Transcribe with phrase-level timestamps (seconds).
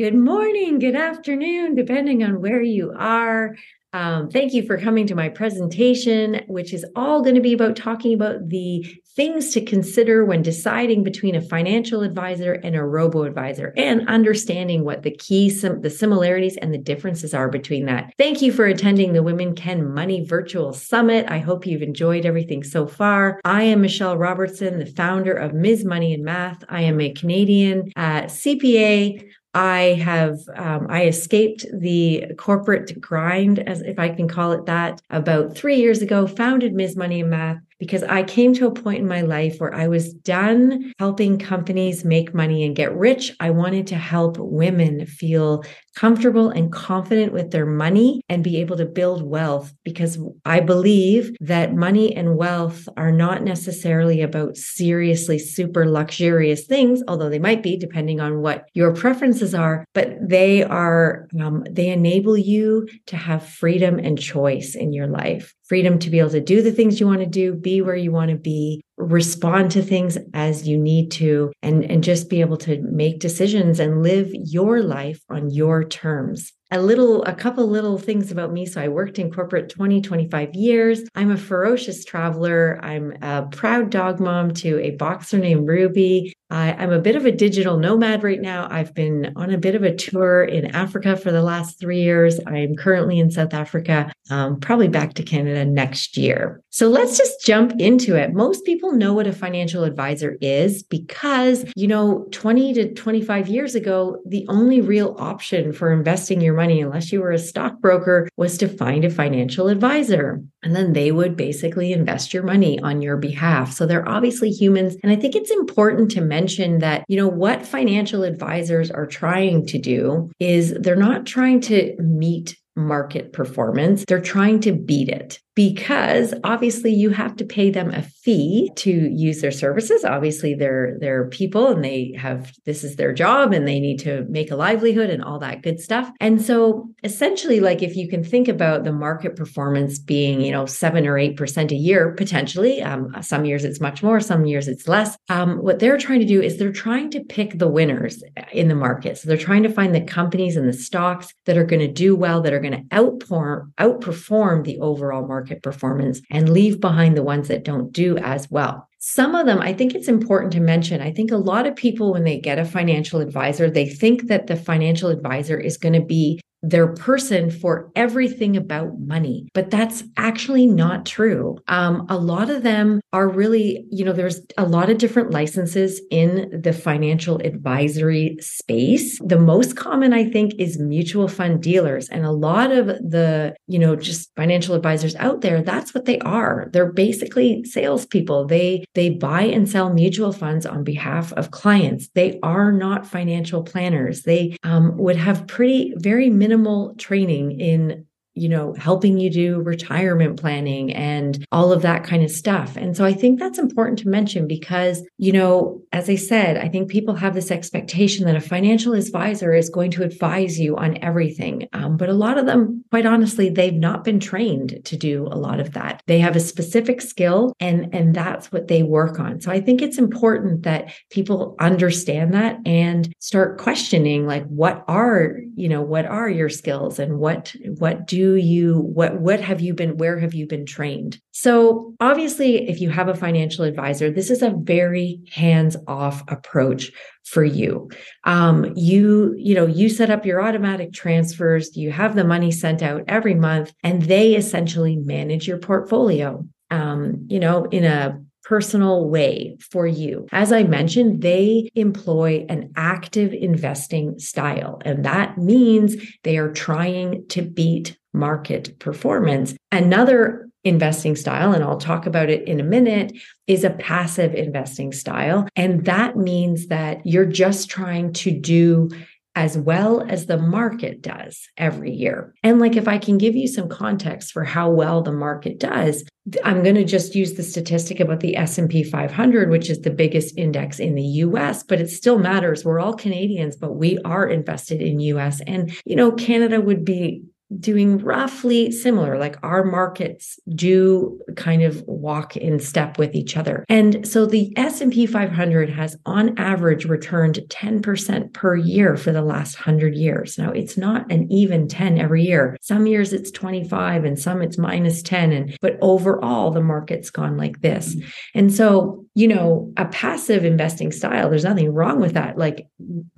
[0.00, 3.54] Good morning, good afternoon, depending on where you are.
[3.92, 7.76] Um, thank you for coming to my presentation, which is all going to be about
[7.76, 13.24] talking about the things to consider when deciding between a financial advisor and a robo
[13.24, 18.14] advisor and understanding what the key sim- the similarities and the differences are between that.
[18.16, 21.26] Thank you for attending the Women Can Money Virtual Summit.
[21.28, 23.38] I hope you've enjoyed everything so far.
[23.44, 25.84] I am Michelle Robertson, the founder of Ms.
[25.84, 26.64] Money and Math.
[26.70, 33.80] I am a Canadian uh, CPA I have um, I escaped the corporate grind, as
[33.80, 36.26] if I can call it that, about three years ago.
[36.26, 36.96] Founded Ms.
[36.96, 40.12] Money and Math because I came to a point in my life where I was
[40.12, 43.32] done helping companies make money and get rich.
[43.40, 45.64] I wanted to help women feel
[45.96, 51.34] comfortable and confident with their money and be able to build wealth because I believe
[51.40, 57.62] that money and wealth are not necessarily about seriously super luxurious things, although they might
[57.62, 63.16] be depending on what your preferences are, but they are, um, they enable you to
[63.16, 66.98] have freedom and choice in your life freedom to be able to do the things
[66.98, 70.76] you want to do, be where you want to be, respond to things as you
[70.76, 75.48] need to, and, and just be able to make decisions and live your life on
[75.48, 76.52] your terms.
[76.72, 78.66] A little a couple little things about me.
[78.66, 81.02] So i worked in corporate 20 25 years.
[81.14, 82.80] I'm a ferocious traveler.
[82.82, 87.24] I'm a proud dog mom to a boxer named ruby I, am a bit of
[87.24, 88.68] a digital nomad right now.
[88.70, 92.40] I've been on a bit of a tour in africa for the last three years.
[92.46, 96.62] I'm currently in south africa um, probably back to canada next year.
[96.70, 98.32] So let's just jump into it.
[98.32, 103.74] Most people know what a financial advisor is because you know 20 to 25 years
[103.74, 108.58] ago the only real option for investing your money, unless you were a stockbroker, was
[108.58, 110.42] to find a financial advisor.
[110.62, 113.72] And then they would basically invest your money on your behalf.
[113.72, 114.96] So they're obviously humans.
[115.02, 119.66] And I think it's important to mention that, you know, what financial advisors are trying
[119.66, 124.04] to do is they're not trying to meet market performance.
[124.06, 128.90] They're trying to beat it because obviously you have to pay them a fee to
[128.90, 130.04] use their services.
[130.04, 134.24] Obviously they're they're people and they have this is their job and they need to
[134.30, 136.10] make a livelihood and all that good stuff.
[136.18, 140.66] And so essentially like if you can think about the market performance being, you know,
[140.66, 144.88] 7 or 8% a year potentially, um, some years it's much more, some years it's
[144.88, 145.18] less.
[145.28, 148.74] Um, what they're trying to do is they're trying to pick the winners in the
[148.74, 149.18] market.
[149.18, 152.16] So they're trying to find the companies and the stocks that are going to do
[152.16, 157.48] well, that are going to outperform the overall market performance and leave behind the ones
[157.48, 158.88] that don't do as well.
[158.98, 161.00] Some of them, I think it's important to mention.
[161.00, 164.46] I think a lot of people, when they get a financial advisor, they think that
[164.46, 169.48] the financial advisor is going to be their person for everything about money.
[169.54, 171.58] But that's actually not true.
[171.68, 176.00] Um, a lot of them are really, you know, there's a lot of different licenses
[176.10, 179.18] in the financial advisory space.
[179.24, 182.08] The most common, I think, is mutual fund dealers.
[182.08, 186.18] And a lot of the, you know, just financial advisors out there, that's what they
[186.20, 186.68] are.
[186.72, 188.46] They're basically salespeople.
[188.46, 192.08] They they buy and sell mutual funds on behalf of clients.
[192.14, 194.22] They are not financial planners.
[194.22, 199.60] They um, would have pretty, very minimal minimal training in you know, helping you do
[199.60, 202.76] retirement planning and all of that kind of stuff.
[202.76, 206.68] And so I think that's important to mention because, you know, as I said, I
[206.68, 211.02] think people have this expectation that a financial advisor is going to advise you on
[211.02, 211.68] everything.
[211.72, 215.36] Um, but a lot of them, quite honestly, they've not been trained to do a
[215.36, 216.02] lot of that.
[216.06, 219.40] They have a specific skill and, and that's what they work on.
[219.40, 225.38] So I think it's important that people understand that and start questioning like, what are,
[225.56, 229.74] you know, what are your skills and what, what do you what what have you
[229.74, 231.20] been where have you been trained?
[231.32, 236.90] So obviously if you have a financial advisor this is a very hands off approach
[237.24, 237.90] for you.
[238.24, 242.82] Um, you you know you set up your automatic transfers you have the money sent
[242.82, 246.46] out every month and they essentially manage your portfolio.
[246.70, 250.26] Um, you know in a personal way for you.
[250.32, 255.94] As I mentioned, they employ an active investing style, and that means
[256.24, 259.54] they are trying to beat market performance.
[259.70, 263.12] Another investing style, and I'll talk about it in a minute,
[263.46, 265.46] is a passive investing style.
[265.54, 268.90] And that means that you're just trying to do
[269.34, 272.34] as well as the market does every year.
[272.42, 276.04] And like if I can give you some context for how well the market does,
[276.44, 280.36] I'm going to just use the statistic about the S&P 500 which is the biggest
[280.36, 282.64] index in the US, but it still matters.
[282.64, 287.22] We're all Canadians, but we are invested in US and you know Canada would be
[287.58, 293.64] doing roughly similar like our markets do kind of walk in step with each other.
[293.68, 299.56] And so the s&p 500 has on average returned 10% per year for the last
[299.56, 300.38] 100 years.
[300.38, 302.56] Now it's not an even 10 every year.
[302.60, 307.36] Some years it's 25 and some it's minus 10 and but overall the market's gone
[307.36, 307.94] like this.
[307.94, 308.08] Mm-hmm.
[308.34, 312.66] and so you know a passive investing style there's nothing wrong with that like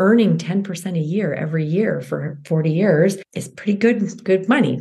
[0.01, 4.81] earning 10% a year every year for 40 years is pretty good good money.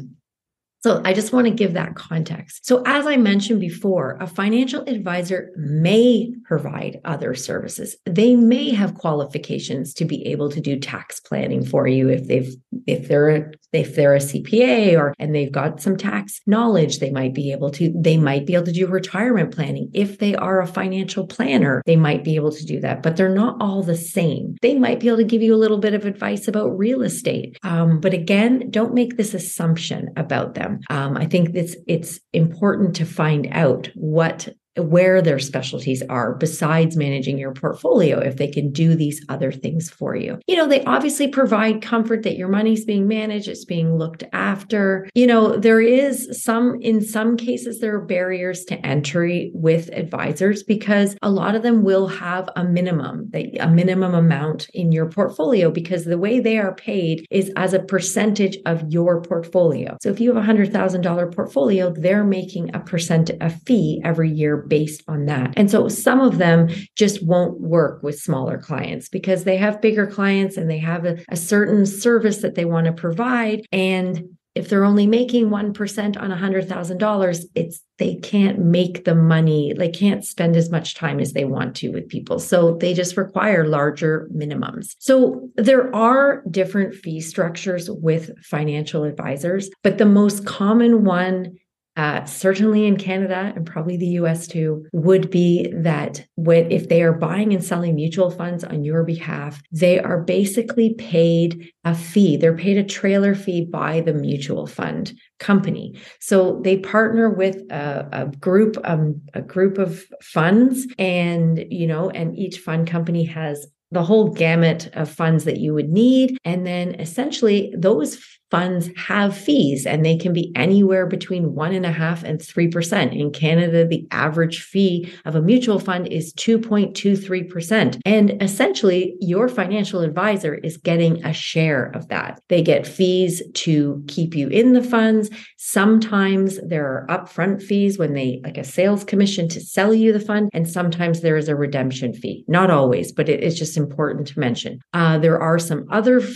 [0.84, 2.66] So I just want to give that context.
[2.66, 7.96] So as I mentioned before, a financial advisor may provide other services.
[8.06, 12.56] They may have qualifications to be able to do tax planning for you if they've
[12.88, 17.34] if they're if they're a CPA or and they've got some tax knowledge, they might
[17.34, 19.90] be able to they might be able to do retirement planning.
[19.94, 23.30] If they are a financial planner, they might be able to do that, but they're
[23.30, 24.56] not all the same.
[24.62, 27.58] They might be able to give you a little bit of advice about real estate.
[27.64, 30.71] Um, but again, don't make this assumption about them.
[30.90, 36.96] Um, I think it's it's important to find out what where their specialties are besides
[36.96, 40.40] managing your portfolio if they can do these other things for you.
[40.48, 45.10] You know, they obviously provide comfort that your money's being managed, it's being looked after.
[45.14, 50.64] You know, there is some in some cases there are barriers to entry with advisors
[50.64, 55.70] because a lot of them will have a minimum, a minimum amount in your portfolio
[55.70, 59.98] because the way they are paid is as a percentage of your portfolio.
[60.02, 64.61] So if you have a $100,000 portfolio, they're making a percent a fee every year
[64.68, 65.54] based on that.
[65.58, 70.08] And so some of them just won't work with smaller clients because they have bigger
[70.08, 73.66] clients and they have a, a certain service that they want to provide.
[73.72, 79.88] And if they're only making 1% on $100,000, it's they can't make the money, they
[79.88, 82.40] can't spend as much time as they want to with people.
[82.40, 84.96] So they just require larger minimums.
[84.98, 91.58] So there are different fee structures with financial advisors, but the most common one
[92.02, 97.14] uh, certainly in Canada and probably the US too, would be that if they are
[97.14, 102.38] buying and selling mutual funds on your behalf, they are basically paid a fee.
[102.38, 105.94] They're paid a trailer fee by the mutual fund company.
[106.20, 112.10] So they partner with a, a group, um, a group of funds, and you know,
[112.10, 116.36] and each fund company has the whole gamut of funds that you would need.
[116.46, 118.20] And then essentially those
[118.52, 122.68] funds have fees and they can be anywhere between one and a half and three
[122.68, 123.14] percent.
[123.14, 128.00] In Canada, the average fee of a mutual fund is 2.23%.
[128.06, 132.42] And essentially, your financial advisor is getting a share of that.
[132.50, 135.30] They get fees to keep you in the funds.
[135.58, 140.20] Sometimes there are upfront fees when they like a sales commission to sell you the
[140.20, 142.44] fund, and sometimes there is a redemption fee.
[142.48, 144.80] Not always, but it is just important to mention.
[144.94, 146.30] Uh, there are some other f-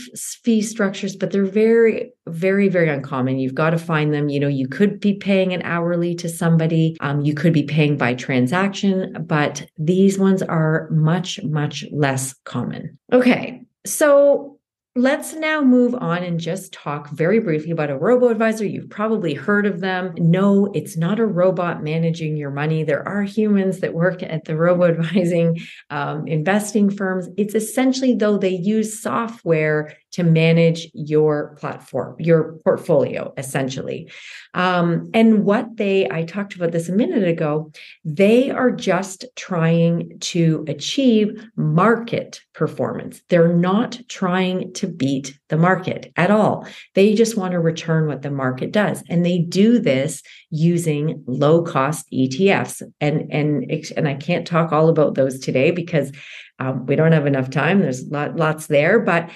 [0.44, 3.40] fee structures, but they're very very, very uncommon.
[3.40, 4.30] You've got to find them.
[4.30, 7.98] You know, you could be paying an hourly to somebody, um, you could be paying
[7.98, 12.98] by transaction, but these ones are much, much less common.
[13.13, 13.62] Okay.
[13.86, 14.56] So
[14.98, 18.63] Let's now move on and just talk very briefly about a robo advisor.
[18.63, 20.13] You've probably heard of them.
[20.18, 22.86] No, it's not a robot managing your money.
[22.86, 25.60] There are humans that work at the robo advising
[25.90, 27.28] um, investing firms.
[27.36, 34.09] It's essentially, though, they use software to manage your platform, your portfolio, essentially.
[34.53, 37.69] Um, and what they, I talked about this a minute ago,
[38.06, 43.19] they are just trying to achieve market performance.
[43.28, 46.66] They're not trying to beat the market at all.
[46.94, 49.04] They just want to return what the market does.
[49.09, 52.81] And they do this using low cost ETFs.
[53.01, 56.13] And, and, and I can't talk all about those today because
[56.59, 57.81] um, we don't have enough time.
[57.81, 59.30] There's lot, lots there, but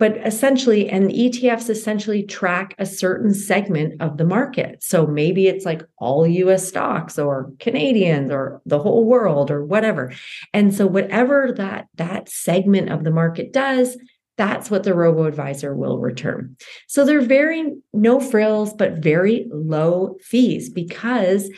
[0.00, 5.64] but essentially and etfs essentially track a certain segment of the market so maybe it's
[5.64, 10.12] like all us stocks or canadians or the whole world or whatever
[10.52, 13.96] and so whatever that that segment of the market does
[14.40, 16.56] that's what the robo advisor will return.
[16.88, 21.50] So they're very no frills, but very low fees because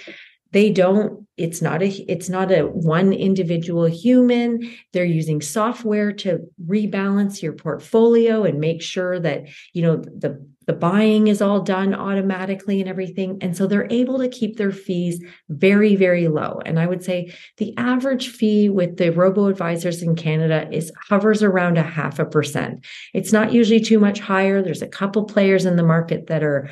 [0.53, 4.71] they don't it's not a it's not a one individual human.
[4.93, 10.73] They're using software to rebalance your portfolio and make sure that you know the the
[10.73, 13.39] buying is all done automatically and everything.
[13.41, 16.61] And so they're able to keep their fees very very low.
[16.65, 21.43] And i would say the average fee with the robo advisors in canada is hovers
[21.43, 22.85] around a half a percent.
[23.15, 24.63] It's not usually too much higher.
[24.63, 26.71] There's a couple players in the market that are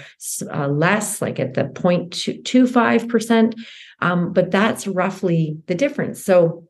[0.53, 3.55] uh, less like at the 0.25 percent.
[4.03, 6.25] Um, but that's roughly the difference.
[6.25, 6.70] So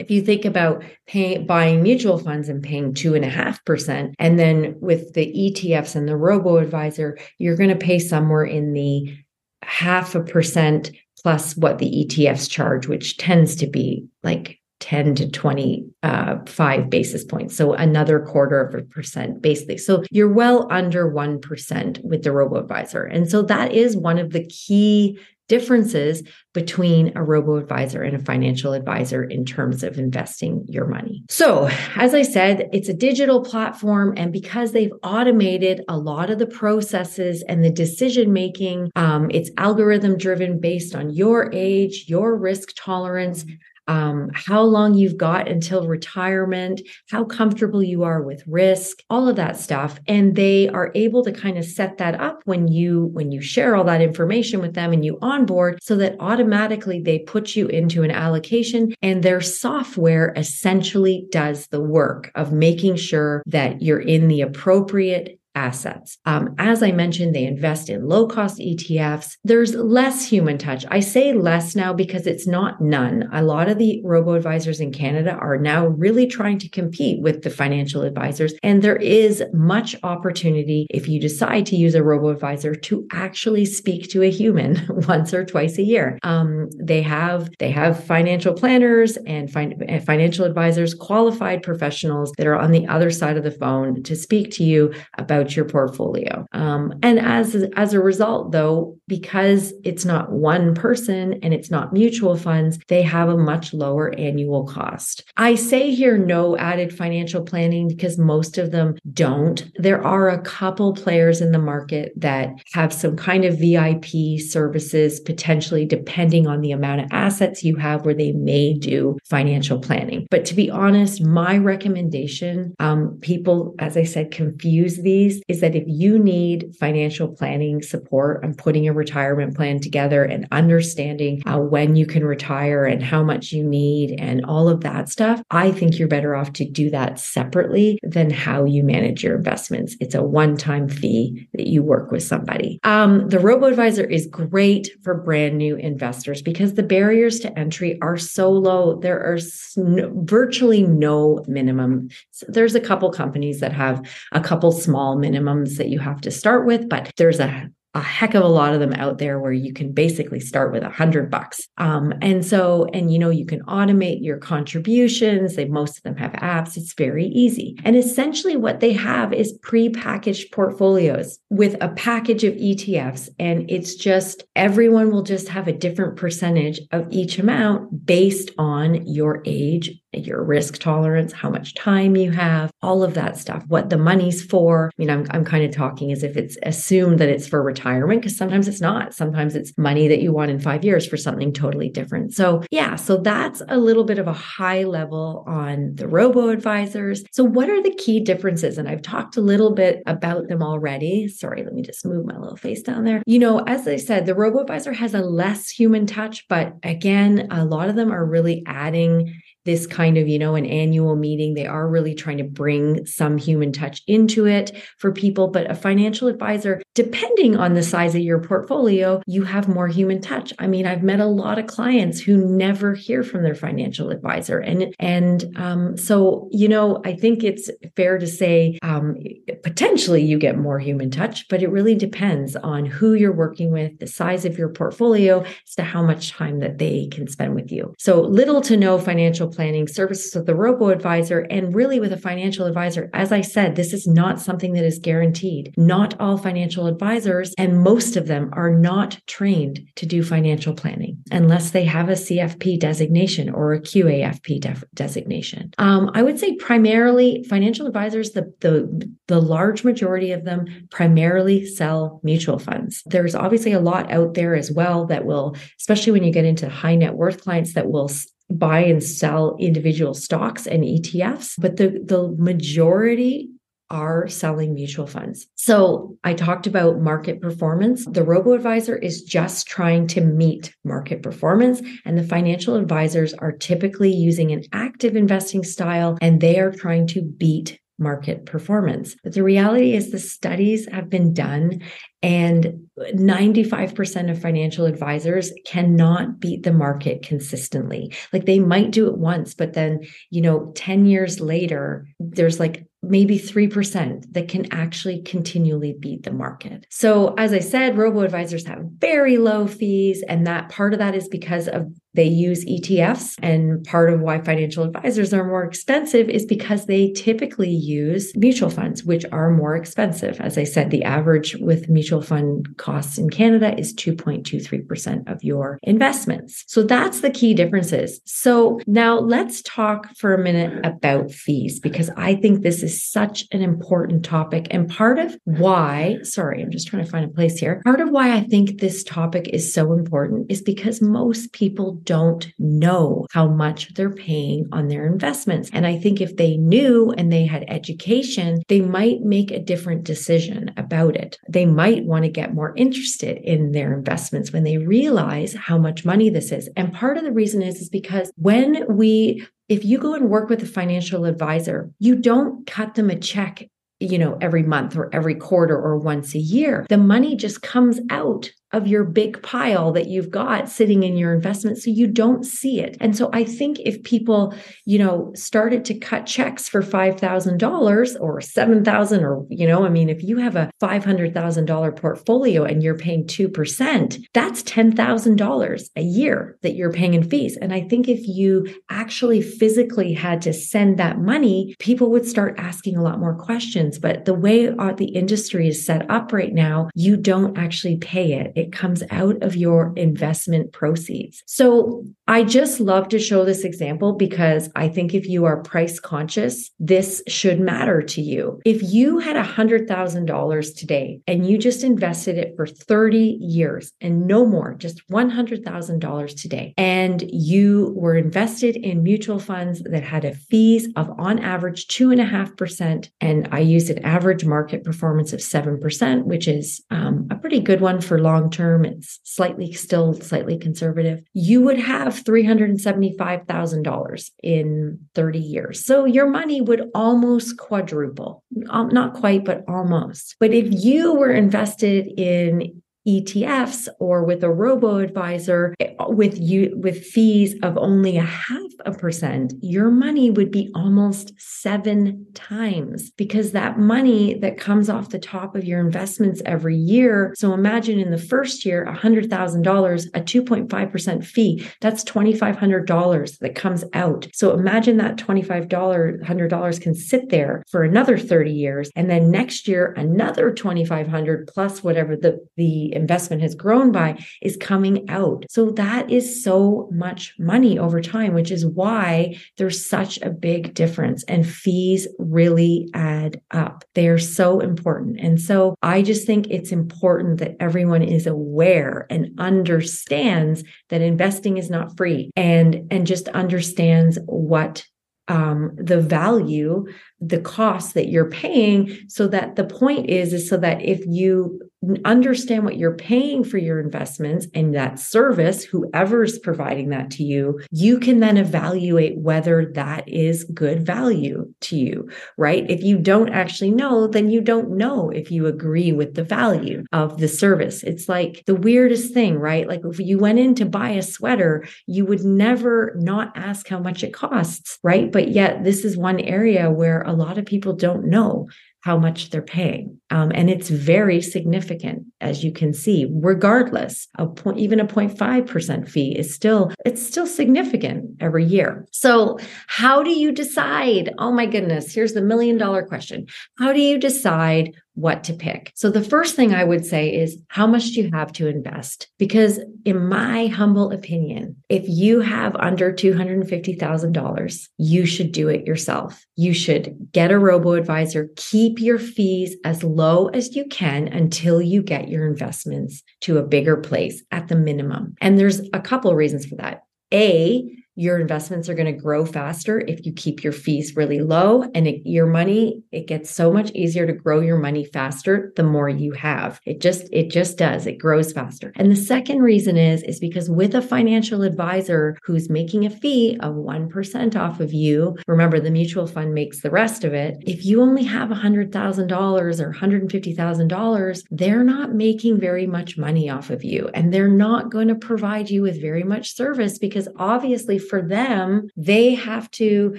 [0.00, 4.14] if you think about paying buying mutual funds and paying two and a half percent,
[4.18, 8.72] and then with the ETFs and the robo advisor, you're going to pay somewhere in
[8.72, 9.14] the
[9.62, 10.90] half a percent
[11.22, 17.24] plus what the ETFs charge, which tends to be like 10 to 25 uh, basis
[17.24, 17.54] points.
[17.54, 19.76] So another quarter of a percent, basically.
[19.76, 23.04] So you're well under 1% with the robo advisor.
[23.04, 25.18] And so that is one of the key
[25.50, 26.22] differences
[26.54, 31.24] between a robo advisor and a financial advisor in terms of investing your money.
[31.28, 34.14] So, as I said, it's a digital platform.
[34.16, 39.50] And because they've automated a lot of the processes and the decision making, um, it's
[39.58, 43.44] algorithm driven based on your age, your risk tolerance
[43.88, 49.36] um, how long you've got until retirement, how comfortable you are with risk, all of
[49.36, 49.98] that stuff.
[50.06, 53.74] And they are able to kind of set that up when you when you share
[53.74, 58.02] all that information with them and you onboard so that automatically they put you into
[58.02, 64.28] an allocation and their software essentially does the work of making sure that you're in
[64.28, 66.18] the appropriate assets.
[66.26, 69.36] Um, as I mentioned, they invest in low cost ETFs.
[69.44, 70.84] There's less human touch.
[70.90, 73.28] I say less now because it's not none.
[73.32, 77.42] A lot of the robo advisors in Canada are now really trying to compete with
[77.42, 78.54] the financial advisors.
[78.62, 83.64] And there is much opportunity if you decide to use a robo advisor to actually
[83.64, 86.18] speak to a human once or twice a year.
[86.22, 92.56] Um, they have they have financial planners and fin- financial advisors, qualified professionals that are
[92.56, 96.46] on the other side of the phone to speak to you about your portfolio.
[96.52, 101.92] Um, and as as a result, though, because it's not one person and it's not
[101.92, 105.24] mutual funds, they have a much lower annual cost.
[105.36, 109.68] I say here no added financial planning because most of them don't.
[109.74, 115.18] There are a couple players in the market that have some kind of VIP services,
[115.18, 120.28] potentially depending on the amount of assets you have, where they may do financial planning.
[120.30, 125.74] But to be honest, my recommendation, um, people, as I said, confuse these is that
[125.74, 131.58] if you need financial planning support I'm putting a retirement plan together and understanding uh,
[131.58, 135.72] when you can retire and how much you need and all of that stuff, I
[135.72, 139.96] think you're better off to do that separately than how you manage your investments.
[140.00, 142.78] It's a one time fee that you work with somebody.
[142.84, 147.98] Um, the robo advisor is great for brand new investors because the barriers to entry
[148.02, 149.00] are so low.
[149.00, 149.38] There are
[149.76, 152.08] virtually no minimum.
[152.30, 156.30] So there's a couple companies that have a couple small minimums that you have to
[156.30, 159.52] start with, but there's a a heck of a lot of them out there where
[159.52, 161.60] you can basically start with a hundred bucks.
[161.78, 165.56] Um, and so, and you know, you can automate your contributions.
[165.56, 166.76] They most of them have apps.
[166.76, 167.76] It's very easy.
[167.84, 173.28] And essentially what they have is pre-packaged portfolios with a package of ETFs.
[173.38, 179.06] And it's just everyone will just have a different percentage of each amount based on
[179.06, 183.90] your age your risk tolerance, how much time you have, all of that stuff, what
[183.90, 184.90] the money's for.
[184.92, 188.22] I mean, I'm, I'm kind of talking as if it's assumed that it's for retirement
[188.22, 189.14] because sometimes it's not.
[189.14, 192.32] Sometimes it's money that you want in five years for something totally different.
[192.32, 197.22] So, yeah, so that's a little bit of a high level on the robo advisors.
[197.32, 198.78] So, what are the key differences?
[198.78, 201.28] And I've talked a little bit about them already.
[201.28, 203.22] Sorry, let me just move my little face down there.
[203.26, 207.48] You know, as I said, the robo advisor has a less human touch, but again,
[207.50, 211.54] a lot of them are really adding this kind of, you know, an annual meeting.
[211.54, 215.48] They are really trying to bring some human touch into it for people.
[215.48, 220.20] But a financial advisor, depending on the size of your portfolio, you have more human
[220.20, 220.52] touch.
[220.58, 224.58] I mean, I've met a lot of clients who never hear from their financial advisor.
[224.58, 229.16] And, and um, so, you know, I think it's fair to say um,
[229.62, 233.98] potentially you get more human touch, but it really depends on who you're working with,
[233.98, 237.70] the size of your portfolio, as to how much time that they can spend with
[237.70, 237.94] you.
[237.98, 242.16] So little to no financial planning services with the robo advisor and really with a
[242.16, 243.10] financial advisor.
[243.12, 245.74] As I said, this is not something that is guaranteed.
[245.76, 251.22] Not all financial advisors and most of them are not trained to do financial planning
[251.30, 255.72] unless they have a CFP designation or a QAFP def- designation.
[255.78, 261.66] Um, I would say primarily financial advisors, the, the, the large majority of them primarily
[261.66, 263.02] sell mutual funds.
[263.06, 266.68] There's obviously a lot out there as well that will, especially when you get into
[266.68, 268.10] high net worth clients that will
[268.50, 273.50] buy and sell individual stocks and ETFs, but the, the majority
[273.90, 275.46] are selling mutual funds.
[275.56, 278.06] So I talked about market performance.
[278.06, 283.52] The robo advisor is just trying to meet market performance and the financial advisors are
[283.52, 289.14] typically using an active investing style and they are trying to beat market performance.
[289.22, 291.82] But the reality is the studies have been done
[292.22, 298.12] And 95% of financial advisors cannot beat the market consistently.
[298.32, 302.86] Like they might do it once, but then, you know, 10 years later, there's like
[303.02, 306.84] maybe 3% that can actually continually beat the market.
[306.90, 310.22] So, as I said, robo advisors have very low fees.
[310.28, 313.36] And that part of that is because of they use ETFs.
[313.40, 318.68] And part of why financial advisors are more expensive is because they typically use mutual
[318.68, 320.40] funds, which are more expensive.
[320.40, 325.78] As I said, the average with mutual fund costs in Canada is 2.23% of your
[325.82, 326.64] investments.
[326.66, 328.20] So that's the key differences.
[328.24, 333.44] So now let's talk for a minute about fees, because I think this is such
[333.52, 334.66] an important topic.
[334.70, 337.82] And part of why, sorry, I'm just trying to find a place here.
[337.84, 342.48] Part of why I think this topic is so important is because most people don't
[342.58, 345.68] know how much they're paying on their investments.
[345.72, 350.04] And I think if they knew and they had education, they might make a different
[350.04, 351.38] decision about it.
[351.48, 356.04] They might want to get more interested in their investments when they realize how much
[356.04, 356.68] money this is.
[356.76, 360.48] And part of the reason is, is because when we if you go and work
[360.48, 363.68] with a financial advisor, you don't cut them a check
[364.00, 366.86] you know, every month or every quarter or once a year.
[366.88, 371.34] The money just comes out of your big pile that you've got sitting in your
[371.34, 372.96] investment so you don't see it.
[373.00, 378.40] And so I think if people, you know, started to cut checks for $5,000 or
[378.40, 383.24] 7,000 or you know, I mean if you have a $500,000 portfolio and you're paying
[383.26, 387.56] 2%, that's $10,000 a year that you're paying in fees.
[387.56, 392.54] And I think if you actually physically had to send that money, people would start
[392.58, 396.52] asking a lot more questions, but the way uh, the industry is set up right
[396.52, 401.42] now, you don't actually pay it it comes out of your investment proceeds.
[401.46, 405.98] So I just love to show this example because I think if you are price
[405.98, 408.60] conscious, this should matter to you.
[408.64, 414.46] If you had $100,000 today and you just invested it for 30 years and no
[414.46, 420.86] more, just $100,000 today, and you were invested in mutual funds that had a fees
[420.94, 426.80] of on average 2.5%, and I used an average market performance of 7%, which is
[426.92, 431.78] um, a pretty good one for long term, it's slightly still slightly conservative, you would
[431.78, 435.84] have $375,000 in 30 years.
[435.84, 438.42] So your money would almost quadruple.
[438.68, 440.34] Um, not quite, but almost.
[440.38, 445.74] But if you were invested in ETFs or with a robo advisor
[446.08, 451.32] with you with fees of only a half a percent, your money would be almost
[451.38, 457.34] seven times because that money that comes off the top of your investments every year.
[457.36, 463.84] So imagine in the first year, a $100,000, a 2.5% fee, that's $2,500 that comes
[463.92, 464.26] out.
[464.32, 468.90] So imagine that $2,500 $100 can sit there for another 30 years.
[468.96, 474.56] And then next year, another 2,500 plus whatever the, the investment has grown by is
[474.56, 475.44] coming out.
[475.48, 480.74] So that is so much money over time, which is why there's such a big
[480.74, 483.84] difference and fees really add up.
[483.94, 485.20] They are so important.
[485.20, 491.58] And so I just think it's important that everyone is aware and understands that investing
[491.58, 494.84] is not free and and just understands what
[495.30, 496.86] um, the value,
[497.20, 501.60] the cost that you're paying, so that the point is, is so that if you
[502.04, 507.60] understand what you're paying for your investments and that service, whoever's providing that to you,
[507.70, 512.70] you can then evaluate whether that is good value to you, right?
[512.70, 516.84] If you don't actually know, then you don't know if you agree with the value
[516.92, 517.82] of the service.
[517.82, 519.66] It's like the weirdest thing, right?
[519.66, 523.78] Like if you went in to buy a sweater, you would never not ask how
[523.78, 525.10] much it costs, right?
[525.10, 528.48] But yet this is one area where a lot of people don't know
[528.82, 530.00] how much they're paying.
[530.10, 535.88] Um, and it's very significant, as you can see, regardless of point, even a 0.5%
[535.88, 538.86] fee is still, it's still significant every year.
[538.90, 541.12] So how do you decide?
[541.18, 543.26] Oh my goodness, here's the million dollar question.
[543.58, 545.72] How do you decide what to pick.
[545.74, 549.08] So the first thing I would say is how much do you have to invest?
[549.18, 556.24] Because in my humble opinion, if you have under $250,000, you should do it yourself.
[556.36, 561.62] You should get a robo advisor, keep your fees as low as you can until
[561.62, 565.14] you get your investments to a bigger place at the minimum.
[565.20, 566.82] And there's a couple of reasons for that.
[567.12, 571.64] A, your investments are going to grow faster if you keep your fees really low.
[571.74, 575.62] And it, your money it gets so much easier to grow your money faster the
[575.62, 576.60] more you have.
[576.66, 577.86] It just it just does.
[577.86, 578.72] It grows faster.
[578.76, 583.36] And the second reason is is because with a financial advisor who's making a fee
[583.40, 587.64] of 1% off of you remember the mutual fund makes the rest of it if
[587.64, 593.88] you only have $100,000 or $150,000 they're not making very much money off of you.
[593.94, 598.68] And they're not going to provide you with very much service because obviously for them,
[598.76, 599.98] they have to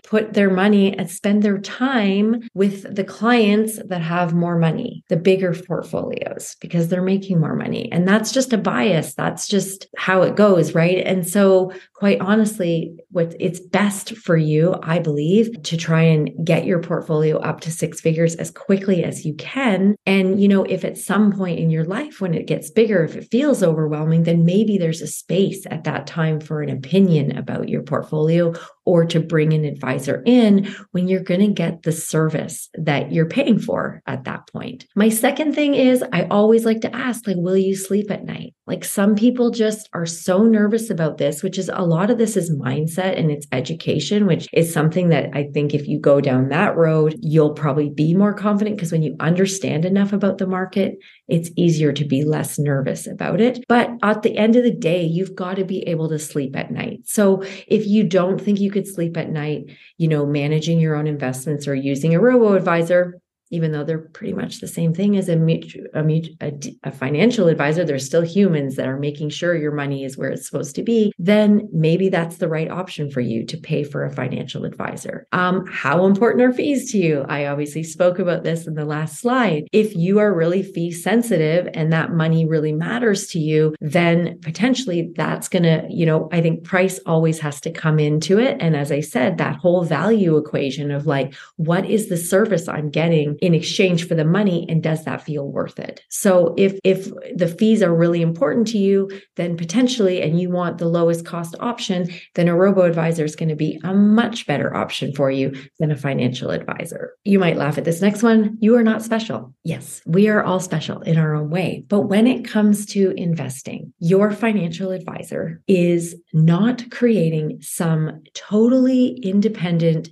[0.04, 5.18] put their money and spend their time with the clients that have more money, the
[5.18, 7.92] bigger portfolios, because they're making more money.
[7.92, 9.14] And that's just a bias.
[9.14, 11.06] That's just how it goes, right?
[11.06, 16.66] And so, quite honestly, what it's best for you, I believe, to try and get
[16.66, 19.96] your portfolio up to six figures as quickly as you can.
[20.06, 23.16] And, you know, if at some point in your life when it gets bigger, if
[23.16, 27.70] it feels overwhelming, then maybe there's a space at that time for an opinion about
[27.72, 28.54] your portfolio
[28.86, 33.28] or to bring an advisor in when you're going to get the service that you're
[33.28, 34.86] paying for at that point.
[34.96, 38.54] My second thing is I always like to ask like will you sleep at night?
[38.68, 42.38] Like some people just are so nervous about this, which is a lot of this
[42.38, 46.50] is mindset and it's education, which is something that I think if you go down
[46.50, 50.96] that road, you'll probably be more confident because when you understand enough about the market,
[51.28, 53.64] it's easier to be less nervous about it.
[53.68, 56.72] But at the end of the day, you've got to be able to sleep at
[56.72, 57.02] night.
[57.06, 59.66] So if you don't think you could sleep at night,
[59.98, 63.21] you know, managing your own investments or using a robo advisor,
[63.52, 67.84] even though they're pretty much the same thing as a, a, a, a, financial advisor,
[67.84, 71.12] they're still humans that are making sure your money is where it's supposed to be,
[71.20, 75.28] then maybe that's the right option for you to pay for a financial advisor.
[75.32, 77.26] Um, how important are fees to you?
[77.28, 79.68] I obviously spoke about this in the last slide.
[79.72, 85.12] If you are really fee sensitive and that money really matters to you, then potentially
[85.16, 88.58] that's going to, you know, I think price always has to come into it.
[88.60, 92.90] And as I said, that whole value equation of like, what is the service I'm
[92.90, 96.02] getting in exchange for the money and does that feel worth it?
[96.10, 100.78] So if if the fees are really important to you then potentially and you want
[100.78, 104.74] the lowest cost option then a robo advisor is going to be a much better
[104.76, 107.14] option for you than a financial advisor.
[107.24, 108.58] You might laugh at this next one.
[108.62, 109.54] You are not special.
[109.64, 111.84] Yes we are all special in our own way.
[111.88, 120.10] But when it comes to investing your financial advisor is not creating some totally independent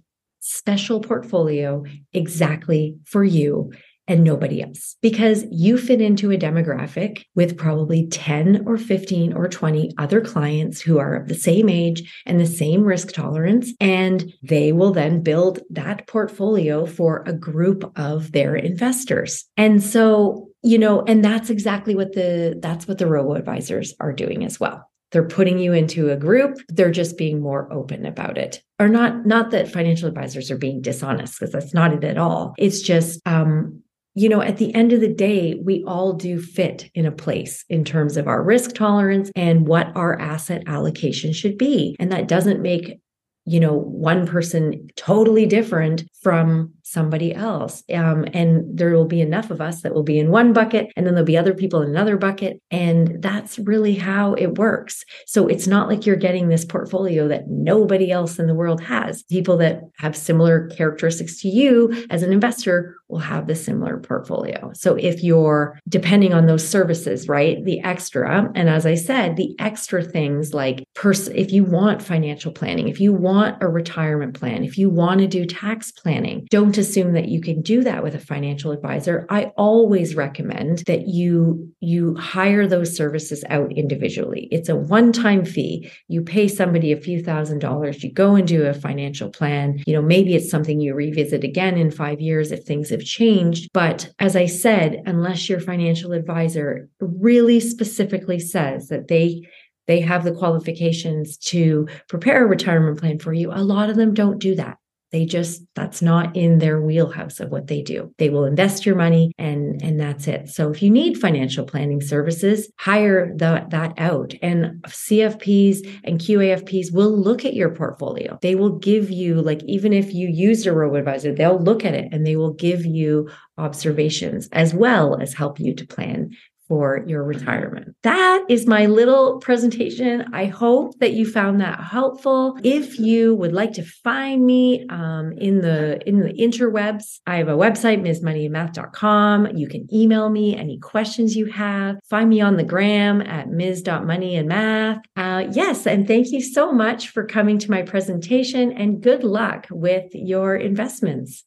[0.50, 1.84] special portfolio
[2.14, 3.72] exactly for you
[4.10, 9.48] and nobody else because you fit into a demographic with probably 10 or 15 or
[9.48, 13.72] 20 other clients who are of the same age and the same risk tolerance.
[13.80, 19.46] And they will then build that portfolio for a group of their investors.
[19.56, 24.12] And so, you know, and that's exactly what the, that's what the robo advisors are
[24.12, 28.38] doing as well they're putting you into a group they're just being more open about
[28.38, 32.18] it or not not that financial advisors are being dishonest because that's not it at
[32.18, 33.82] all it's just um
[34.20, 37.64] you know, at the end of the day, we all do fit in a place
[37.70, 41.96] in terms of our risk tolerance and what our asset allocation should be.
[42.00, 43.00] And that doesn't make,
[43.46, 47.84] you know, one person totally different from somebody else.
[47.94, 51.06] Um, and there will be enough of us that will be in one bucket, and
[51.06, 52.62] then there'll be other people in another bucket.
[52.72, 55.04] And that's really how it works.
[55.26, 59.24] So it's not like you're getting this portfolio that nobody else in the world has.
[59.24, 64.72] People that have similar characteristics to you as an investor will have the similar portfolio.
[64.76, 69.56] So if you're depending on those services, right, the extra, and as I said, the
[69.60, 74.64] extra things like pers- if you want financial planning, if you want a retirement plan,
[74.64, 78.16] if you want to do tax planning, don't assume that you can do that with
[78.16, 79.28] a financial advisor.
[79.30, 84.48] I always recommend that you you hire those services out individually.
[84.52, 85.92] It's a one-time fee.
[86.08, 89.84] You pay somebody a few thousand dollars, you go and do a financial plan.
[89.86, 93.70] You know, maybe it's something you revisit again in 5 years if things have changed,
[93.74, 99.48] but as I said, unless your financial advisor really specifically says that they
[99.90, 103.52] they have the qualifications to prepare a retirement plan for you.
[103.52, 104.78] A lot of them don't do that.
[105.12, 108.14] They just that's not in their wheelhouse of what they do.
[108.18, 110.50] They will invest your money and and that's it.
[110.50, 114.34] So if you need financial planning services, hire the, that out.
[114.42, 118.38] And CFPs and QAFPs will look at your portfolio.
[118.42, 121.96] They will give you like even if you use a robo advisor, they'll look at
[121.96, 126.32] it and they will give you observations as well as help you to plan
[126.70, 127.96] for your retirement.
[128.04, 130.26] That is my little presentation.
[130.34, 132.58] I hope that you found that helpful.
[132.64, 137.50] If you would like to find me um, in the in the interwebs, I have
[137.50, 139.58] a website, msmoneyandmath.com.
[139.58, 141.98] You can email me any questions you have.
[142.10, 145.02] Find me on the gram at ms.moneyandmath.
[145.18, 149.68] Uh, yes, and thank you so much for coming to my presentation and good luck
[149.72, 151.44] with your investments.